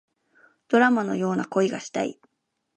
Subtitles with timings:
[0.67, 2.19] ドラマのような恋がしたい